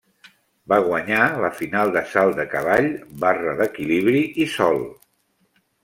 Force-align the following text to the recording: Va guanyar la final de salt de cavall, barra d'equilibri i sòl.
Va 0.71 0.79
guanyar 0.87 1.25
la 1.43 1.51
final 1.59 1.93
de 1.97 2.03
salt 2.15 2.41
de 2.41 2.47
cavall, 2.55 2.91
barra 3.27 3.57
d'equilibri 3.61 4.27
i 4.47 4.53
sòl. 4.59 4.85